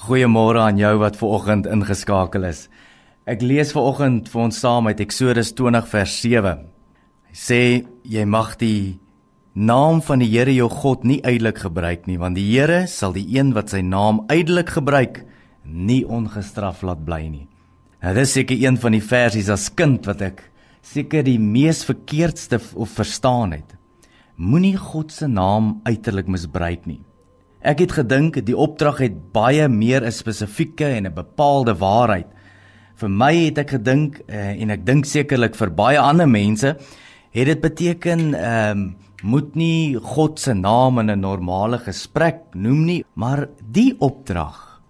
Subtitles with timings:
[0.00, 2.60] Goeiemôre aan jou wat ver oggend ingeskakel is.
[3.28, 6.62] Ek lees ver oggend vir ons saam uit Eksodus 20 vers 7.
[7.28, 7.58] Hy sê
[8.08, 8.96] jy mag die
[9.52, 13.26] naam van die Here jou God nie uitelik gebruik nie, want die Here sal die
[13.34, 15.20] een wat sy naam uitelik gebruik
[15.68, 17.44] nie ongestraf laat bly nie.
[18.00, 20.40] Nou dis seker een van die versies as kind wat ek
[20.80, 23.76] seker die mees verkeerdste of verstaan het.
[24.40, 27.02] Moenie God se naam uiterlik misbruik nie.
[27.60, 32.26] Ek het gedink die opdrag het baie meer 'n spesifieke en 'n bepaalde waarheid.
[32.96, 36.76] Vir my het ek gedink uh, en ek dink sekerlik vir baie ander mense
[37.30, 42.84] het dit beteken ehm um, moet nie God se naam in 'n normale gesprek noem
[42.84, 44.80] nie, maar die opdrag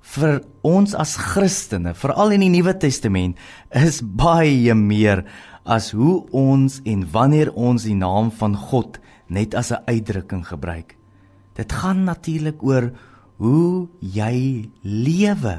[0.00, 3.36] vir ons as Christene, veral in die Nuwe Testament,
[3.70, 5.24] is baie meer
[5.64, 8.98] as hoe ons en wanneer ons die naam van God
[9.28, 10.96] net as 'n uitdrukking gebruik.
[11.54, 12.90] Dit gaan natuurlik oor
[13.38, 15.56] hoe jy lewe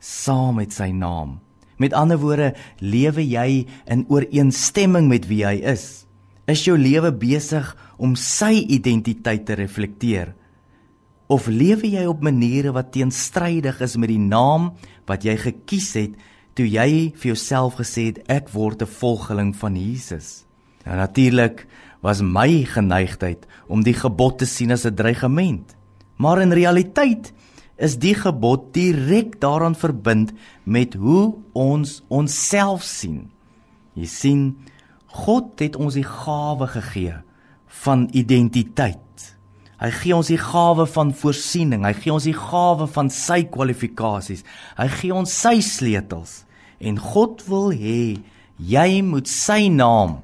[0.00, 1.38] saam met sy naam.
[1.80, 6.04] Met ander woorde, lewe jy in ooreenstemming met wie hy is?
[6.50, 10.34] Is jou lewe besig om sy identiteit te reflekteer?
[11.30, 14.72] Of lewe jy op maniere wat teenstrydig is met die naam
[15.08, 16.18] wat jy gekies het
[16.58, 20.44] toe jy vir jouself gesê het ek word 'n volgeling van Jesus?
[20.84, 21.66] Nou natuurlik
[22.00, 25.76] was my geneigtheid om die gebod te sien as 'n dreigement.
[26.16, 27.32] Maar in realiteit
[27.76, 30.32] is die gebod direk daaraan verbind
[30.64, 33.30] met hoe ons onsself sien.
[33.94, 34.56] Jy sien,
[35.06, 37.14] God het ons die gawe gegee
[37.66, 39.36] van identiteit.
[39.80, 44.44] Hy gee ons die gawe van voorsiening, hy gee ons die gawe van sy kwalifikasies.
[44.76, 46.44] Hy gee ons sy sleutels
[46.80, 48.20] en God wil hê
[48.60, 50.20] jy moet sy naam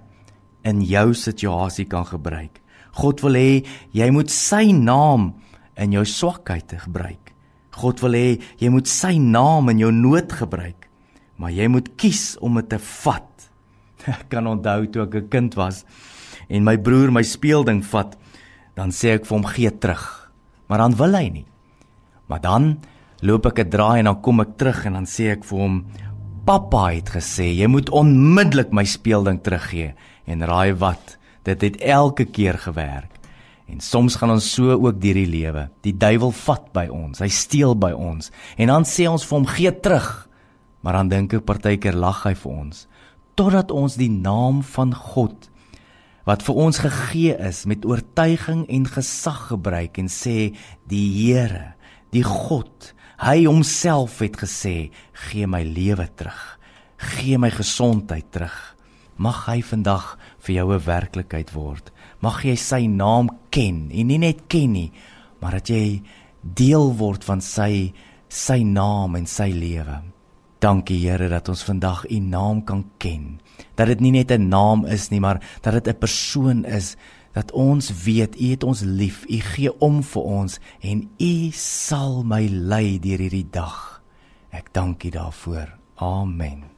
[0.67, 2.61] in jou situasie kan gebruik.
[2.97, 3.63] God wil hê
[3.95, 5.35] jy moet sy naam
[5.77, 7.33] in jou swakheid gebruik.
[7.77, 8.29] God wil hê
[8.61, 10.89] jy moet sy naam in jou nood gebruik.
[11.37, 13.49] Maar jy moet kies om dit te vat.
[14.09, 15.85] Ek kan onthou toe ek 'n kind was
[16.49, 18.15] en my broer my speelding vat,
[18.77, 20.31] dan sê ek vir hom gee terug.
[20.69, 21.47] Maar dan wil hy nie.
[22.31, 22.79] Maar dan
[23.21, 25.85] loop ek 'n draai en dan kom ek terug en dan sê ek vir hom
[26.47, 31.17] Pappa het gesê jy moet onmiddellik my speelding teruggee en raai wat
[31.47, 33.13] dit het elke keer gewerk.
[33.67, 35.67] En soms gaan ons so ook deur die lewe.
[35.83, 38.31] Die duiwel vat by ons hy steel by ons.
[38.59, 40.11] En dan sê ons vir hom gee terug.
[40.87, 42.85] Maar dan dink ek partykeer lag hy vir ons.
[43.39, 45.51] Totdat ons die naam van God
[46.27, 50.57] wat vir ons gegee is met oortuiging en gesag gebruik en sê
[50.91, 51.77] die Here
[52.11, 52.91] die God
[53.23, 54.91] hy homself het gesê
[55.27, 56.59] gee my lewe terug.
[56.99, 58.76] Gee my gesondheid terug
[59.17, 61.93] Mag hy vandag vir jou 'n werklikheid word.
[62.21, 64.93] Mag jy sy naam ken en nie net ken nie,
[65.41, 66.03] maar dat jy
[66.43, 67.93] deel word van sy
[68.29, 70.03] sy naam en sy lewe.
[70.59, 73.41] Dankie Here dat ons vandag u naam kan ken.
[73.77, 76.97] Dat dit nie net 'n naam is nie, maar dat dit 'n persoon is
[77.33, 79.25] dat ons weet u het ons lief.
[79.29, 84.03] U gee om vir ons en u sal my lei deur hierdie dag.
[84.51, 85.77] Ek dank u daarvoor.
[85.97, 86.76] Amen.